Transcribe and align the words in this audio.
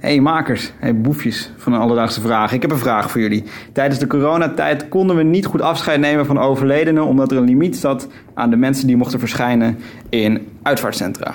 Hey 0.00 0.20
makers, 0.20 0.72
hey 0.78 1.00
boefjes 1.00 1.50
van 1.56 1.72
de 1.72 1.78
alledaagse 1.78 2.20
vragen. 2.20 2.56
Ik 2.56 2.62
heb 2.62 2.70
een 2.70 2.78
vraag 2.78 3.10
voor 3.10 3.20
jullie. 3.20 3.44
Tijdens 3.72 3.98
de 3.98 4.06
coronatijd 4.06 4.88
konden 4.88 5.16
we 5.16 5.22
niet 5.22 5.46
goed 5.46 5.60
afscheid 5.60 6.00
nemen 6.00 6.26
van 6.26 6.38
overledenen 6.38 7.04
omdat 7.04 7.30
er 7.30 7.36
een 7.36 7.44
limiet 7.44 7.76
zat 7.76 8.06
aan 8.34 8.50
de 8.50 8.56
mensen 8.56 8.86
die 8.86 8.96
mochten 8.96 9.18
verschijnen 9.18 9.78
in 10.08 10.48
uitvaartcentra. 10.62 11.34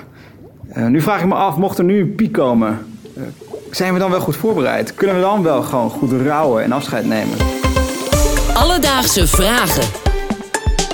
Uh, 0.78 0.88
nu 0.88 1.02
vraag 1.02 1.22
ik 1.22 1.28
me 1.28 1.34
af, 1.34 1.58
mocht 1.58 1.78
er 1.78 1.84
nu 1.84 2.00
een 2.00 2.16
piek 2.16 2.32
komen, 2.32 2.86
uh, 3.18 3.24
zijn 3.72 3.94
we 3.94 4.00
dan 4.00 4.12
wel 4.12 4.20
goed 4.20 4.36
voorbereid? 4.36 4.94
Kunnen 4.94 5.16
we 5.16 5.22
dan 5.22 5.44
wel 5.44 5.62
gewoon 5.62 5.90
goed 5.90 6.12
rouwen 6.12 6.64
en 6.64 6.72
afscheid 6.72 7.06
nemen? 7.06 7.38
Alledaagse 8.54 9.28
vragen. 9.28 9.84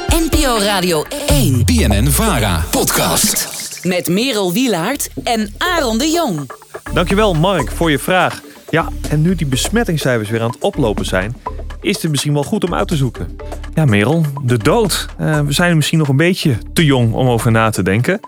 NPO 0.07 0.57
Radio 0.57 1.03
1. 1.27 1.65
BNN 1.65 2.07
Vara. 2.07 2.63
Podcast. 2.71 3.79
Met 3.83 4.09
Merel 4.09 4.53
Wielaert 4.53 5.09
en 5.23 5.53
Aaron 5.57 5.97
de 5.97 6.09
Jong. 6.09 6.51
Dankjewel 6.93 7.33
Mark 7.33 7.71
voor 7.71 7.91
je 7.91 7.99
vraag. 7.99 8.41
Ja, 8.69 8.87
en 9.09 9.21
nu 9.21 9.35
die 9.35 9.47
besmettingscijfers 9.47 10.29
weer 10.29 10.41
aan 10.41 10.49
het 10.49 10.59
oplopen 10.59 11.05
zijn, 11.05 11.35
is 11.81 12.01
het 12.01 12.11
misschien 12.11 12.33
wel 12.33 12.43
goed 12.43 12.63
om 12.63 12.73
uit 12.73 12.87
te 12.87 12.95
zoeken. 12.95 13.37
Ja, 13.73 13.85
Merel, 13.85 14.25
de 14.43 14.57
dood. 14.57 15.07
Uh, 15.21 15.39
we 15.39 15.51
zijn 15.51 15.75
misschien 15.75 15.97
nog 15.97 16.07
een 16.07 16.17
beetje 16.17 16.57
te 16.73 16.85
jong 16.85 17.13
om 17.13 17.27
over 17.27 17.51
na 17.51 17.69
te 17.69 17.83
denken. 17.83 18.19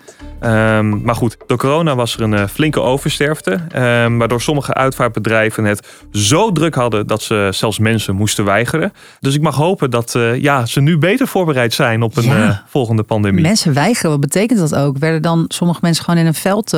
Um, 0.44 1.02
maar 1.02 1.16
goed, 1.16 1.38
door 1.48 1.58
corona 1.58 1.95
was 1.95 2.16
er 2.16 2.22
een 2.22 2.31
uh, 2.31 2.48
flinke 2.48 2.80
oversterfte. 2.80 3.52
Um, 3.52 4.17
waardoor 4.17 4.41
sommige 4.41 4.73
uitvaartbedrijven 4.73 5.64
het 5.64 5.88
zo 6.12 6.52
druk 6.52 6.75
hadden 6.75 7.08
dat 7.08 7.22
ze 7.22 7.50
zelfs 7.52 7.80
mensen 7.80 8.16
moesten 8.16 8.45
weigeren. 8.45 8.94
Dus 9.20 9.36
ik 9.36 9.41
mag 9.41 9.55
hopen 9.55 9.91
dat 9.91 10.14
uh, 10.16 10.41
ja, 10.41 10.66
ze 10.66 10.81
nu 10.81 10.98
beter 10.98 11.28
voorbereid 11.28 11.73
zijn 11.73 12.02
op 12.02 12.17
een 12.17 12.23
ja. 12.23 12.64
volgende 12.67 13.03
pandemie. 13.03 13.41
Mensen 13.41 13.73
weigeren, 13.73 14.12
wat 14.12 14.20
betekent 14.20 14.59
dat 14.59 14.75
ook? 14.75 14.98
Werden 14.98 15.22
dan 15.22 15.45
sommige 15.48 15.80
mensen 15.81 16.03
gewoon 16.03 16.20
in 16.20 16.25
een 16.25 16.34
veld 16.34 16.73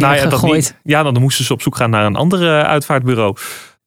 nou 0.00 0.16
ja, 0.16 0.26
dat 0.26 0.42
niet. 0.42 0.76
ja, 0.82 1.02
dan 1.02 1.20
moesten 1.20 1.44
ze 1.44 1.52
op 1.52 1.62
zoek 1.62 1.76
gaan 1.76 1.90
naar 1.90 2.06
een 2.06 2.16
ander 2.16 2.64
uitvaartbureau. 2.64 3.36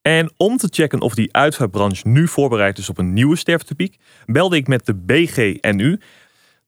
En 0.02 0.34
om 0.38 0.58
te 0.58 0.68
checken 0.72 1.02
of 1.02 1.16
die 1.16 1.34
uitvaartbranche 1.34 2.08
nu 2.08 2.28
voorbereid 2.28 2.78
is 2.78 2.90
op 2.90 2.98
een 2.98 3.14
nieuwe 3.14 3.36
sterftepiek, 3.36 3.98
belde 4.26 4.56
ik 4.56 4.68
met 4.68 4.86
de 4.86 4.94
BGNU. 4.94 6.00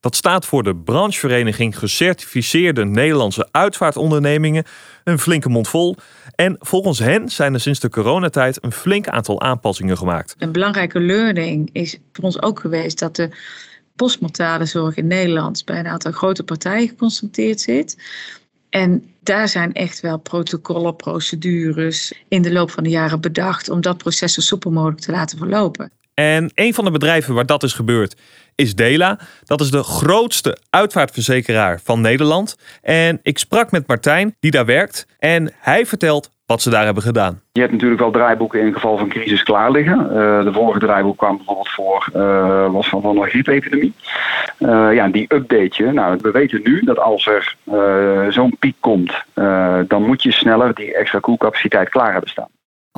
Dat 0.00 0.16
staat 0.16 0.46
voor 0.46 0.62
de 0.62 0.76
branchevereniging 0.76 1.78
Gecertificeerde 1.78 2.84
Nederlandse 2.84 3.48
Uitvaartondernemingen. 3.50 4.64
Een 5.04 5.18
flinke 5.18 5.48
mond 5.48 5.68
vol. 5.68 5.96
En 6.34 6.56
volgens 6.58 6.98
hen 6.98 7.28
zijn 7.28 7.54
er 7.54 7.60
sinds 7.60 7.80
de 7.80 7.88
coronatijd 7.88 8.64
een 8.64 8.72
flink 8.72 9.08
aantal 9.08 9.40
aanpassingen 9.40 9.96
gemaakt. 9.96 10.34
Een 10.38 10.52
belangrijke 10.52 11.00
learning 11.00 11.70
is 11.72 11.98
voor 12.12 12.24
ons 12.24 12.42
ook 12.42 12.60
geweest 12.60 12.98
dat 12.98 13.16
de 13.16 13.30
postmortale 13.96 14.64
zorg 14.64 14.96
in 14.96 15.06
Nederland 15.06 15.64
bij 15.64 15.78
een 15.78 15.86
aantal 15.86 16.12
grote 16.12 16.44
partijen 16.44 16.88
geconcentreerd 16.88 17.60
zit. 17.60 17.96
En 18.70 19.14
daar 19.22 19.48
zijn 19.48 19.72
echt 19.72 20.00
wel 20.00 20.18
protocollen, 20.18 20.96
procedures 20.96 22.12
in 22.28 22.42
de 22.42 22.52
loop 22.52 22.70
van 22.70 22.84
de 22.84 22.90
jaren 22.90 23.20
bedacht 23.20 23.68
om 23.68 23.80
dat 23.80 23.98
proces 23.98 24.34
zo 24.34 24.40
soepel 24.40 24.70
mogelijk 24.70 25.00
te 25.00 25.10
laten 25.10 25.38
verlopen. 25.38 25.90
En 26.14 26.50
een 26.54 26.74
van 26.74 26.84
de 26.84 26.90
bedrijven 26.90 27.34
waar 27.34 27.46
dat 27.46 27.62
is 27.62 27.72
gebeurd 27.72 28.16
is 28.54 28.74
Dela. 28.74 29.18
Dat 29.44 29.60
is 29.60 29.70
de 29.70 29.82
grootste 29.82 30.58
uitvaartverzekeraar 30.70 31.80
van 31.84 32.00
Nederland. 32.00 32.56
En 32.82 33.18
ik 33.22 33.38
sprak 33.38 33.70
met 33.70 33.86
Martijn, 33.86 34.36
die 34.40 34.50
daar 34.50 34.66
werkt. 34.66 35.06
En 35.18 35.52
hij 35.58 35.86
vertelt 35.86 36.30
wat 36.48 36.62
ze 36.62 36.70
daar 36.70 36.84
hebben 36.84 37.02
gedaan. 37.02 37.40
Je 37.52 37.60
hebt 37.60 37.72
natuurlijk 37.72 38.00
wel 38.00 38.10
draaiboeken 38.10 38.60
in 38.60 38.72
geval 38.72 38.98
van 38.98 39.08
crisis 39.08 39.42
klaar 39.42 39.70
liggen. 39.70 39.98
Uh, 39.98 40.42
de 40.44 40.52
vorige 40.52 40.78
draaiboek 40.78 41.16
kwam 41.16 41.36
bijvoorbeeld 41.36 41.68
voor, 41.68 42.08
uh, 42.16 42.72
was 42.72 42.88
van, 42.88 43.02
van 43.02 43.16
een 43.16 43.28
griepepidemie. 43.28 43.92
Uh, 44.58 44.94
ja, 44.94 45.08
die 45.08 45.34
update 45.34 45.84
je. 45.84 45.92
Nou, 45.92 46.18
we 46.22 46.30
weten 46.30 46.60
nu 46.64 46.80
dat 46.84 46.98
als 46.98 47.26
er 47.26 47.56
zo'n 48.32 48.56
piek 48.58 48.76
komt, 48.80 49.12
dan 49.88 50.02
moet 50.02 50.22
je 50.22 50.32
sneller 50.32 50.74
die 50.74 50.94
extra 50.94 51.18
koelcapaciteit 51.18 51.88
klaar 51.88 52.12
hebben 52.12 52.30
staan. 52.30 52.48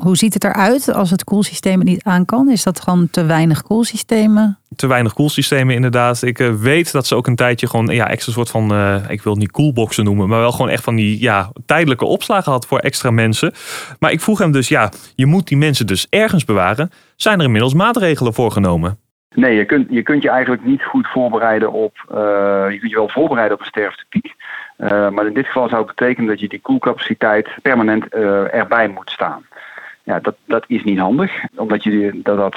Hoe 0.01 0.17
ziet 0.17 0.33
het 0.33 0.43
eruit 0.43 0.93
als 0.93 1.11
het 1.11 1.23
koelsysteem 1.23 1.79
het 1.79 1.87
niet 1.87 2.03
aan 2.03 2.25
kan? 2.25 2.49
Is 2.49 2.63
dat 2.63 2.79
gewoon 2.79 3.09
te 3.09 3.25
weinig 3.25 3.61
koelsystemen? 3.61 4.59
Te 4.75 4.87
weinig 4.87 5.13
koelsystemen, 5.13 5.75
inderdaad. 5.75 6.21
Ik 6.21 6.39
uh, 6.39 6.53
weet 6.53 6.91
dat 6.91 7.07
ze 7.07 7.15
ook 7.15 7.27
een 7.27 7.35
tijdje 7.35 7.67
gewoon 7.67 7.85
ja, 7.85 8.09
extra 8.09 8.31
soort 8.31 8.49
van, 8.49 8.73
uh, 8.73 8.95
ik 9.07 9.21
wil 9.21 9.31
het 9.31 9.41
niet 9.41 9.51
coolboxen 9.51 10.03
noemen, 10.03 10.29
maar 10.29 10.39
wel 10.39 10.51
gewoon 10.51 10.69
echt 10.69 10.83
van 10.83 10.95
die 10.95 11.21
ja, 11.21 11.51
tijdelijke 11.65 12.05
opslagen 12.05 12.51
had 12.51 12.65
voor 12.65 12.79
extra 12.79 13.11
mensen. 13.11 13.53
Maar 13.99 14.11
ik 14.11 14.21
vroeg 14.21 14.39
hem 14.39 14.51
dus, 14.51 14.67
ja, 14.67 14.91
je 15.15 15.25
moet 15.25 15.47
die 15.47 15.57
mensen 15.57 15.87
dus 15.87 16.07
ergens 16.09 16.45
bewaren. 16.45 16.91
Zijn 17.15 17.39
er 17.39 17.45
inmiddels 17.45 17.73
maatregelen 17.73 18.33
voor 18.33 18.51
genomen? 18.51 18.99
Nee, 19.35 19.55
je 19.55 19.65
kunt, 19.65 19.87
je 19.89 20.03
kunt 20.03 20.23
je 20.23 20.29
eigenlijk 20.29 20.65
niet 20.65 20.83
goed 20.83 21.07
voorbereiden 21.07 21.71
op. 21.71 22.05
Uh, 22.11 22.17
je 22.69 22.77
kunt 22.79 22.91
je 22.91 22.97
wel 22.97 23.09
voorbereiden 23.09 23.57
op 23.57 23.61
een 23.61 23.69
sterftepiek. 23.69 24.33
Uh, 24.77 25.09
maar 25.09 25.25
in 25.25 25.33
dit 25.33 25.45
geval 25.45 25.69
zou 25.69 25.85
het 25.85 25.95
betekenen 25.95 26.29
dat 26.29 26.39
je 26.39 26.47
die 26.47 26.61
koelcapaciteit 26.61 27.49
permanent 27.61 28.05
uh, 28.15 28.53
erbij 28.53 28.87
moet 28.87 29.09
staan. 29.09 29.45
Ja, 30.03 30.19
dat, 30.19 30.35
dat 30.45 30.63
is 30.67 30.83
niet 30.83 30.99
handig, 30.99 31.31
omdat 31.55 31.83
je, 31.83 32.19
dat, 32.23 32.37
dat 32.37 32.55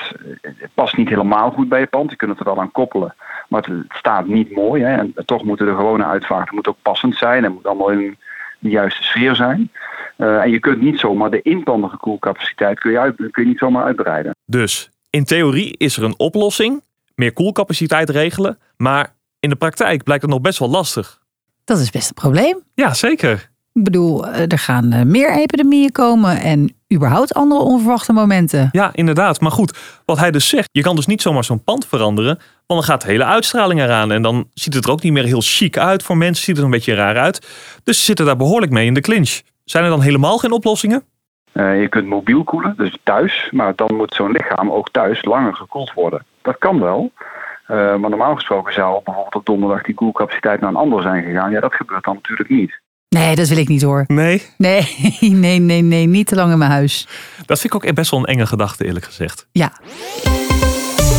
past 0.74 0.96
niet 0.96 1.08
helemaal 1.08 1.50
goed 1.50 1.68
bij 1.68 1.80
je 1.80 1.86
pand. 1.86 2.10
Je 2.10 2.16
kunt 2.16 2.30
het 2.30 2.40
er 2.40 2.44
wel 2.46 2.60
aan 2.60 2.72
koppelen, 2.72 3.14
maar 3.48 3.62
het 3.62 3.84
staat 3.88 4.26
niet 4.26 4.54
mooi. 4.54 4.82
Hè. 4.82 4.96
En 4.96 5.14
toch 5.24 5.44
moeten 5.44 5.66
de 5.66 5.74
gewone 5.74 6.04
uitvaarten 6.04 6.54
moet 6.54 6.68
ook 6.68 6.76
passend 6.82 7.16
zijn 7.16 7.44
en 7.44 7.52
moet 7.52 7.66
allemaal 7.66 7.90
in 7.90 8.16
de 8.58 8.68
juiste 8.68 9.02
sfeer 9.02 9.34
zijn. 9.34 9.70
Uh, 10.16 10.42
en 10.42 10.50
je 10.50 10.58
kunt 10.58 10.80
niet 10.80 10.98
zomaar 10.98 11.30
de 11.30 11.42
inpandige 11.42 11.96
koelcapaciteit 11.96 12.78
kun 12.78 12.90
je, 12.90 12.98
uit, 12.98 13.16
kun 13.16 13.42
je 13.42 13.48
niet 13.48 13.58
zomaar 13.58 13.84
uitbreiden. 13.84 14.34
Dus 14.46 14.90
in 15.10 15.24
theorie 15.24 15.76
is 15.76 15.96
er 15.96 16.04
een 16.04 16.18
oplossing, 16.18 16.82
meer 17.14 17.32
koelcapaciteit 17.32 18.10
regelen, 18.10 18.58
maar 18.76 19.14
in 19.40 19.48
de 19.48 19.56
praktijk 19.56 20.02
blijkt 20.02 20.22
het 20.22 20.30
nog 20.30 20.40
best 20.40 20.58
wel 20.58 20.70
lastig. 20.70 21.22
Dat 21.64 21.78
is 21.78 21.90
best 21.90 22.08
een 22.08 22.14
probleem. 22.14 22.62
Ja, 22.74 22.94
zeker. 22.94 23.50
Ik 23.74 23.84
bedoel, 23.84 24.26
er 24.26 24.58
gaan 24.58 25.10
meer 25.10 25.32
epidemieën 25.32 25.92
komen 25.92 26.40
en 26.40 26.76
überhaupt 26.94 27.34
andere 27.34 27.60
onverwachte 27.60 28.12
momenten. 28.12 28.68
Ja, 28.72 28.90
inderdaad. 28.92 29.40
Maar 29.40 29.50
goed, 29.50 30.02
wat 30.04 30.18
hij 30.18 30.30
dus 30.30 30.48
zegt, 30.48 30.68
je 30.72 30.82
kan 30.82 30.96
dus 30.96 31.06
niet 31.06 31.22
zomaar 31.22 31.44
zo'n 31.44 31.64
pand 31.64 31.86
veranderen, 31.86 32.38
want 32.66 32.80
dan 32.80 32.82
gaat 32.82 33.00
de 33.02 33.10
hele 33.10 33.24
uitstraling 33.24 33.80
eraan 33.80 34.12
en 34.12 34.22
dan 34.22 34.48
ziet 34.52 34.74
het 34.74 34.84
er 34.84 34.90
ook 34.90 35.02
niet 35.02 35.12
meer 35.12 35.24
heel 35.24 35.40
chic 35.40 35.78
uit 35.78 36.02
voor 36.02 36.16
mensen, 36.16 36.44
ziet 36.44 36.46
het 36.46 36.58
er 36.58 36.64
een 36.64 36.70
beetje 36.70 36.94
raar 36.94 37.16
uit. 37.16 37.46
Dus 37.84 37.98
ze 37.98 38.04
zitten 38.04 38.26
daar 38.26 38.36
behoorlijk 38.36 38.72
mee 38.72 38.86
in 38.86 38.94
de 38.94 39.00
clinch. 39.00 39.40
Zijn 39.64 39.84
er 39.84 39.90
dan 39.90 40.00
helemaal 40.00 40.38
geen 40.38 40.52
oplossingen? 40.52 41.02
Uh, 41.52 41.80
je 41.80 41.88
kunt 41.88 42.06
mobiel 42.06 42.44
koelen, 42.44 42.74
dus 42.76 42.98
thuis, 43.02 43.48
maar 43.50 43.72
dan 43.76 43.94
moet 43.94 44.14
zo'n 44.14 44.30
lichaam 44.30 44.70
ook 44.70 44.90
thuis 44.90 45.24
langer 45.24 45.54
gekoeld 45.54 45.92
worden. 45.92 46.24
Dat 46.42 46.58
kan 46.58 46.80
wel. 46.80 47.12
Uh, 47.68 47.96
maar 47.96 48.10
normaal 48.10 48.34
gesproken 48.34 48.72
zou 48.72 49.00
bijvoorbeeld 49.04 49.34
op 49.34 49.46
donderdag 49.46 49.82
die 49.82 49.94
koelcapaciteit 49.94 50.60
naar 50.60 50.70
een 50.70 50.76
ander 50.76 51.02
zijn 51.02 51.22
gegaan. 51.22 51.50
Ja, 51.50 51.60
dat 51.60 51.74
gebeurt 51.74 52.04
dan 52.04 52.14
natuurlijk 52.14 52.48
niet. 52.48 52.80
Nee, 53.14 53.34
dat 53.34 53.48
wil 53.48 53.56
ik 53.56 53.68
niet 53.68 53.82
hoor. 53.82 54.04
Nee? 54.06 54.42
Nee, 54.56 54.96
nee, 55.20 55.58
nee, 55.58 55.82
nee. 55.82 56.06
Niet 56.06 56.26
te 56.26 56.34
lang 56.34 56.52
in 56.52 56.58
mijn 56.58 56.70
huis. 56.70 57.06
Dat 57.46 57.60
vind 57.60 57.74
ik 57.74 57.84
ook 57.84 57.94
best 57.94 58.10
wel 58.10 58.20
een 58.20 58.26
enge 58.26 58.46
gedachte, 58.46 58.84
eerlijk 58.84 59.04
gezegd. 59.04 59.46
Ja. 59.52 59.72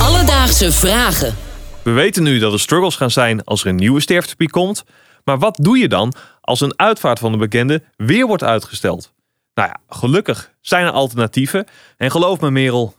Alledaagse 0.01 0.71
vragen. 0.71 1.35
We 1.83 1.91
weten 1.91 2.23
nu 2.23 2.39
dat 2.39 2.53
er 2.53 2.59
struggles 2.59 2.95
gaan 2.95 3.11
zijn 3.11 3.43
als 3.43 3.61
er 3.61 3.67
een 3.67 3.75
nieuwe 3.75 3.99
sterftepiek 3.99 4.51
komt. 4.51 4.83
Maar 5.23 5.39
wat 5.39 5.57
doe 5.61 5.77
je 5.77 5.87
dan 5.87 6.13
als 6.41 6.61
een 6.61 6.73
uitvaart 6.79 7.19
van 7.19 7.31
de 7.31 7.37
bekende 7.37 7.83
weer 7.95 8.27
wordt 8.27 8.43
uitgesteld? 8.43 9.13
Nou 9.53 9.69
ja, 9.69 9.77
gelukkig 9.89 10.51
zijn 10.61 10.85
er 10.85 10.91
alternatieven. 10.91 11.67
En 11.97 12.11
geloof 12.11 12.39
me, 12.39 12.51
Merel, 12.51 12.95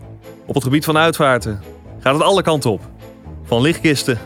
op 0.46 0.54
het 0.54 0.64
gebied 0.64 0.84
van 0.84 0.96
uitvaarten 0.96 1.62
gaat 2.00 2.14
het 2.14 2.22
alle 2.22 2.42
kanten 2.42 2.70
op. 2.70 2.80
Van 3.44 3.60
lichtkisten 3.60 4.18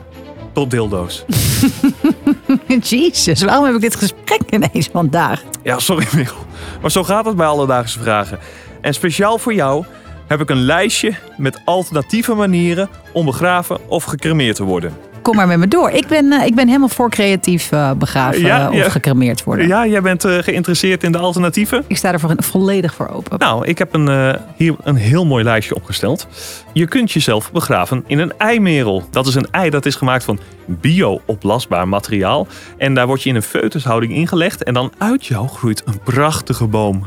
tot 0.52 0.70
dildo's. 0.70 1.24
Jezus, 2.82 3.42
waarom 3.42 3.64
heb 3.64 3.74
ik 3.74 3.80
dit 3.80 3.96
gesprek 3.96 4.40
ineens 4.50 4.88
vandaag? 4.92 5.42
Ja, 5.62 5.78
sorry 5.78 6.06
Merel. 6.14 6.46
Maar 6.80 6.90
zo 6.90 7.04
gaat 7.04 7.24
het 7.24 7.36
bij 7.36 7.46
alledaagse 7.46 7.98
vragen. 7.98 8.38
En 8.80 8.94
speciaal 8.94 9.38
voor 9.38 9.54
jou 9.54 9.84
heb 10.26 10.40
ik 10.40 10.50
een 10.50 10.64
lijstje 10.64 11.14
met 11.36 11.60
alternatieve 11.64 12.34
manieren 12.34 12.88
om 13.12 13.24
begraven 13.24 13.88
of 13.88 14.04
gecremeerd 14.04 14.56
te 14.56 14.64
worden. 14.64 15.09
Kom 15.30 15.38
maar 15.38 15.48
met 15.48 15.58
me 15.58 15.68
door. 15.68 15.90
Ik 15.90 16.06
ben, 16.06 16.24
uh, 16.24 16.46
ik 16.46 16.54
ben 16.54 16.66
helemaal 16.66 16.88
voor 16.88 17.10
creatief 17.10 17.72
uh, 17.72 17.92
begraven 17.92 18.40
ja, 18.40 18.70
of 18.70 18.86
gecremeerd 18.86 19.44
worden. 19.44 19.66
Ja, 19.66 19.86
jij 19.86 20.02
bent 20.02 20.24
geïnteresseerd 20.24 21.02
in 21.02 21.12
de 21.12 21.18
alternatieven? 21.18 21.84
Ik 21.86 21.96
sta 21.96 22.12
er 22.12 22.20
voor, 22.20 22.34
volledig 22.36 22.94
voor 22.94 23.08
open. 23.08 23.38
Nou, 23.38 23.66
ik 23.66 23.78
heb 23.78 23.94
een, 23.94 24.36
hier 24.56 24.74
een 24.82 24.96
heel 24.96 25.26
mooi 25.26 25.44
lijstje 25.44 25.74
opgesteld. 25.74 26.26
Je 26.72 26.86
kunt 26.86 27.12
jezelf 27.12 27.52
begraven 27.52 28.04
in 28.06 28.18
een 28.18 28.32
eimerel. 28.38 29.02
Dat 29.10 29.26
is 29.26 29.34
een 29.34 29.46
ei 29.50 29.70
dat 29.70 29.86
is 29.86 29.94
gemaakt 29.94 30.24
van 30.24 30.38
bio-oplastbaar 30.66 31.88
materiaal. 31.88 32.46
En 32.76 32.94
daar 32.94 33.06
word 33.06 33.22
je 33.22 33.28
in 33.28 33.36
een 33.36 33.42
foetushouding 33.42 34.12
ingelegd. 34.12 34.62
En 34.62 34.74
dan 34.74 34.92
uit 34.98 35.26
jou 35.26 35.48
groeit 35.48 35.82
een 35.84 36.00
prachtige 36.04 36.66
boom. 36.66 37.06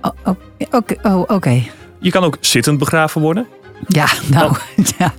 Oh, 0.00 0.10
oh, 0.24 0.34
Oké. 0.58 0.76
Okay. 0.76 1.12
Oh, 1.12 1.22
okay. 1.26 1.70
Je 2.00 2.10
kan 2.10 2.24
ook 2.24 2.36
zittend 2.40 2.78
begraven 2.78 3.20
worden. 3.20 3.46
Ja, 3.86 4.06
nou, 4.30 4.50
oh. 4.50 4.56
ja. 4.98 5.14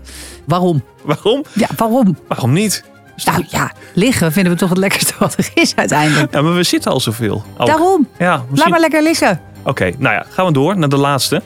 Waarom? 0.48 0.84
Waarom? 1.04 1.44
Ja, 1.54 1.68
waarom? 1.78 2.18
Waarom 2.28 2.54
niet? 2.54 2.84
Nou 3.26 3.46
ja, 3.50 3.72
liggen 3.94 4.32
vinden 4.32 4.54
we 4.54 4.58
toch 4.58 4.70
het 4.70 4.78
lekkerste 4.78 5.14
wat 5.20 5.38
er 5.38 5.52
is 5.54 5.76
uiteindelijk. 5.76 6.34
Ja, 6.34 6.42
maar 6.42 6.56
we 6.56 6.64
zitten 6.64 6.92
al 6.92 7.00
zoveel. 7.00 7.44
Ook. 7.58 7.68
Daarom. 7.68 8.08
Ja, 8.18 8.36
misschien... 8.36 8.58
Laat 8.58 8.70
maar 8.70 8.80
lekker 8.80 9.04
liggen. 9.04 9.42
Oké, 9.60 9.70
okay, 9.70 9.96
nou 9.98 10.16
ja, 10.16 10.26
gaan 10.30 10.46
we 10.46 10.52
door 10.52 10.78
naar 10.78 10.90
de 10.90 10.98
laatste. 10.98 11.42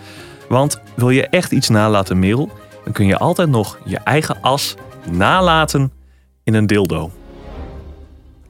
Want 0.50 0.80
wil 0.96 1.10
je 1.10 1.28
echt 1.28 1.52
iets 1.52 1.70
nalaten, 1.70 2.20
Merel, 2.20 2.50
dan 2.84 2.94
kun 2.94 3.06
je 3.06 3.18
altijd 3.18 3.50
nog 3.50 3.78
je 3.86 3.98
eigen 3.98 4.38
as 4.42 4.76
nalaten 5.10 5.92
in 6.44 6.54
een 6.54 6.68
dildo. 6.68 7.12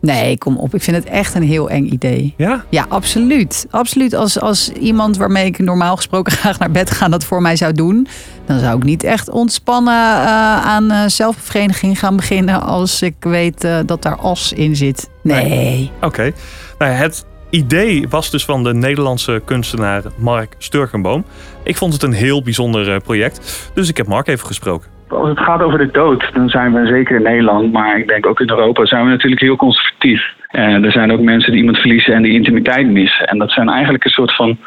Nee, 0.01 0.37
kom 0.37 0.57
op. 0.57 0.75
Ik 0.75 0.81
vind 0.81 0.97
het 0.97 1.05
echt 1.05 1.35
een 1.35 1.43
heel 1.43 1.69
eng 1.69 1.85
idee. 1.85 2.33
Ja? 2.37 2.65
Ja, 2.69 2.85
absoluut. 2.89 3.67
Absoluut. 3.69 4.13
Als, 4.13 4.39
als 4.39 4.71
iemand 4.71 5.17
waarmee 5.17 5.45
ik 5.45 5.59
normaal 5.59 5.95
gesproken 5.95 6.33
graag 6.37 6.59
naar 6.59 6.71
bed 6.71 6.91
ga 6.91 7.07
dat 7.07 7.23
voor 7.23 7.41
mij 7.41 7.55
zou 7.55 7.73
doen, 7.73 8.07
dan 8.45 8.59
zou 8.59 8.77
ik 8.77 8.83
niet 8.83 9.03
echt 9.03 9.29
ontspannen 9.29 9.93
uh, 9.93 10.65
aan 10.65 10.91
uh, 10.91 11.03
zelfbevrediging 11.07 11.99
gaan 11.99 12.15
beginnen 12.15 12.61
als 12.61 13.01
ik 13.01 13.15
weet 13.19 13.63
uh, 13.63 13.79
dat 13.85 14.01
daar 14.01 14.17
as 14.17 14.53
in 14.53 14.75
zit. 14.75 15.09
Nee. 15.23 15.91
Oké. 15.95 16.05
Okay. 16.05 16.33
Nou, 16.77 16.91
het 16.91 17.25
idee 17.49 18.07
was 18.09 18.29
dus 18.29 18.45
van 18.45 18.63
de 18.63 18.73
Nederlandse 18.73 19.41
kunstenaar 19.45 20.03
Mark 20.17 20.55
Sturkenboom. 20.57 21.25
Ik 21.63 21.77
vond 21.77 21.93
het 21.93 22.03
een 22.03 22.13
heel 22.13 22.41
bijzonder 22.41 23.01
project, 23.01 23.69
dus 23.73 23.89
ik 23.89 23.97
heb 23.97 24.07
Mark 24.07 24.27
even 24.27 24.47
gesproken. 24.47 24.98
Als 25.09 25.29
het 25.29 25.39
gaat 25.39 25.61
over 25.61 25.77
de 25.77 25.91
dood, 25.91 26.29
dan 26.33 26.49
zijn 26.49 26.73
we 26.73 26.87
zeker 26.87 27.15
in 27.15 27.23
Nederland, 27.23 27.71
maar 27.71 27.97
ik 27.97 28.07
denk 28.07 28.25
ook 28.25 28.39
in 28.39 28.49
Europa, 28.49 28.85
zijn 28.85 29.03
we 29.03 29.09
natuurlijk 29.09 29.41
heel 29.41 29.55
conservatief. 29.55 30.33
En 30.47 30.85
er 30.85 30.91
zijn 30.91 31.11
ook 31.11 31.19
mensen 31.19 31.51
die 31.51 31.59
iemand 31.59 31.77
verliezen 31.77 32.13
en 32.13 32.21
die 32.21 32.33
intimiteit 32.33 32.87
missen. 32.87 33.27
En 33.27 33.37
dat 33.37 33.51
zijn 33.51 33.69
eigenlijk 33.69 34.05
een 34.05 34.11
soort 34.11 34.35
van 34.35 34.57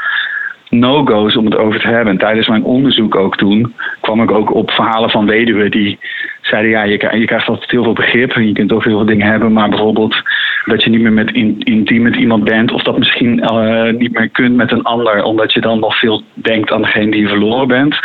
no-go's 0.68 1.36
om 1.36 1.44
het 1.44 1.56
over 1.56 1.80
te 1.80 1.88
hebben. 1.88 2.12
En 2.12 2.18
tijdens 2.18 2.48
mijn 2.48 2.64
onderzoek 2.64 3.14
ook 3.14 3.36
toen 3.36 3.74
kwam 4.00 4.22
ik 4.22 4.30
ook 4.30 4.54
op 4.54 4.70
verhalen 4.70 5.10
van 5.10 5.26
weduwen 5.26 5.70
die 5.70 5.98
zeiden: 6.40 6.70
ja, 6.70 6.82
je, 6.82 6.90
je 7.18 7.24
krijgt 7.24 7.48
altijd 7.48 7.70
heel 7.70 7.82
veel 7.82 7.92
begrip 7.92 8.32
en 8.32 8.46
je 8.46 8.52
kunt 8.52 8.72
ook 8.72 8.84
heel 8.84 8.96
veel 8.96 9.06
dingen 9.06 9.26
hebben, 9.26 9.52
maar 9.52 9.68
bijvoorbeeld 9.68 10.22
dat 10.64 10.82
je 10.84 10.90
niet 10.90 11.00
meer 11.00 11.12
met 11.12 11.32
in, 11.32 11.58
intiem 11.58 12.02
met 12.02 12.16
iemand 12.16 12.44
bent, 12.44 12.72
of 12.72 12.82
dat 12.82 12.98
misschien 12.98 13.38
uh, 13.38 13.92
niet 13.92 14.12
meer 14.12 14.28
kunt 14.28 14.56
met 14.56 14.72
een 14.72 14.82
ander, 14.82 15.22
omdat 15.22 15.52
je 15.52 15.60
dan 15.60 15.80
nog 15.80 15.98
veel 15.98 16.22
denkt 16.34 16.72
aan 16.72 16.82
degene 16.82 17.10
die 17.10 17.20
je 17.20 17.28
verloren 17.28 17.68
bent. 17.68 18.00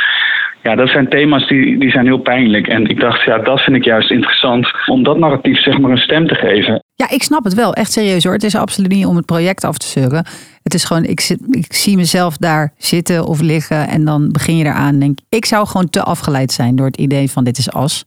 Ja, 0.67 0.75
dat 0.75 0.89
zijn 0.89 1.09
thema's 1.09 1.47
die, 1.47 1.79
die 1.79 1.91
zijn 1.91 2.05
heel 2.05 2.17
pijnlijk. 2.17 2.67
En 2.67 2.85
ik 2.85 2.99
dacht, 2.99 3.23
ja, 3.23 3.37
dat 3.37 3.59
vind 3.59 3.75
ik 3.75 3.83
juist 3.83 4.11
interessant 4.11 4.67
om 4.85 5.03
dat 5.03 5.17
narratief 5.17 5.61
zeg 5.61 5.79
maar 5.79 5.91
een 5.91 5.97
stem 5.97 6.27
te 6.27 6.35
geven. 6.35 6.83
Ja, 6.95 7.09
ik 7.09 7.23
snap 7.23 7.43
het 7.43 7.53
wel. 7.53 7.73
Echt 7.73 7.91
serieus 7.91 8.23
hoor. 8.23 8.33
Het 8.33 8.43
is 8.43 8.55
absoluut 8.55 8.91
niet 8.91 9.05
om 9.05 9.15
het 9.15 9.25
project 9.25 9.63
af 9.63 9.77
te 9.77 9.87
zeuren. 9.87 10.25
Het 10.63 10.73
is 10.73 10.83
gewoon, 10.83 11.03
ik, 11.03 11.19
zit, 11.19 11.39
ik 11.49 11.73
zie 11.73 11.95
mezelf 11.95 12.37
daar 12.37 12.73
zitten 12.77 13.25
of 13.25 13.41
liggen 13.41 13.87
en 13.87 14.05
dan 14.05 14.31
begin 14.31 14.57
je 14.57 14.63
eraan 14.65 14.93
en 14.93 14.99
denk 14.99 15.19
ik 15.29 15.45
zou 15.45 15.67
gewoon 15.67 15.89
te 15.89 16.03
afgeleid 16.03 16.51
zijn 16.51 16.75
door 16.75 16.85
het 16.85 16.97
idee 16.97 17.31
van 17.31 17.43
dit 17.43 17.57
is 17.57 17.71
as. 17.71 18.05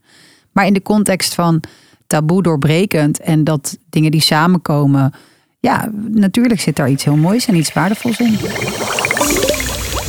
Maar 0.51 0.65
in 0.65 0.73
de 0.73 0.81
context 0.81 1.35
van 1.35 1.63
taboe 2.07 2.43
doorbrekend 2.43 3.19
en 3.19 3.43
dat 3.43 3.77
dingen 3.89 4.11
die 4.11 4.21
samenkomen, 4.21 5.13
ja, 5.59 5.89
natuurlijk 6.11 6.61
zit 6.61 6.75
daar 6.75 6.89
iets 6.89 7.03
heel 7.03 7.15
moois 7.15 7.47
en 7.47 7.55
iets 7.55 7.73
waardevols 7.73 8.19
in. 8.19 8.37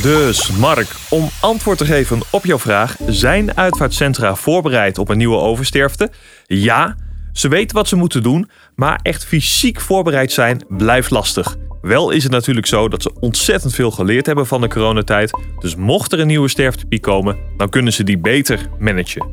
Dus 0.03 0.51
Mark, 0.51 0.87
om 1.09 1.29
antwoord 1.41 1.77
te 1.77 1.85
geven 1.85 2.21
op 2.29 2.45
jouw 2.45 2.59
vraag, 2.59 2.95
zijn 3.07 3.57
uitvaartcentra 3.57 4.35
voorbereid 4.35 4.97
op 4.97 5.09
een 5.09 5.17
nieuwe 5.17 5.37
oversterfte? 5.37 6.11
Ja, 6.45 6.95
ze 7.31 7.47
weten 7.47 7.75
wat 7.75 7.87
ze 7.87 7.95
moeten 7.95 8.23
doen, 8.23 8.49
maar 8.75 8.99
echt 9.01 9.25
fysiek 9.25 9.81
voorbereid 9.81 10.31
zijn 10.31 10.65
blijft 10.67 11.09
lastig. 11.09 11.55
Wel 11.81 12.09
is 12.09 12.23
het 12.23 12.31
natuurlijk 12.31 12.67
zo 12.67 12.87
dat 12.87 13.01
ze 13.01 13.11
ontzettend 13.19 13.75
veel 13.75 13.91
geleerd 13.91 14.25
hebben 14.25 14.47
van 14.47 14.61
de 14.61 14.67
coronatijd, 14.67 15.31
dus 15.59 15.75
mocht 15.75 16.11
er 16.11 16.19
een 16.19 16.27
nieuwe 16.27 16.49
sterftepiek 16.49 17.01
komen, 17.01 17.37
dan 17.57 17.69
kunnen 17.69 17.93
ze 17.93 18.03
die 18.03 18.17
beter 18.17 18.69
managen. 18.79 19.27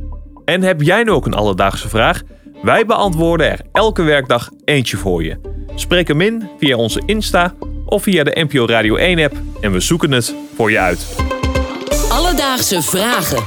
En 0.44 0.62
heb 0.62 0.82
jij 0.82 1.02
nu 1.02 1.10
ook 1.10 1.26
een 1.26 1.34
alledaagse 1.34 1.88
vraag? 1.88 2.22
Wij 2.62 2.86
beantwoorden 2.86 3.50
er 3.50 3.60
elke 3.72 4.02
werkdag 4.02 4.50
eentje 4.64 4.96
voor 4.96 5.24
je. 5.24 5.40
Spreek 5.74 6.08
hem 6.08 6.20
in 6.20 6.50
via 6.58 6.76
onze 6.76 7.02
Insta 7.06 7.54
of 7.90 8.02
via 8.02 8.24
de 8.24 8.46
NPO 8.48 8.66
Radio 8.66 8.98
1-app 8.98 9.36
en 9.60 9.72
we 9.72 9.80
zoeken 9.80 10.12
het 10.12 10.34
voor 10.56 10.70
je 10.70 10.78
uit. 10.78 11.06
Alledaagse 12.08 12.82
vragen. 12.82 13.44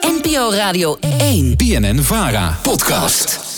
NPO 0.00 0.50
Radio 0.50 0.96
1. 1.18 1.56
BNN 1.56 1.98
Vara. 1.98 2.58
Podcast. 2.62 3.49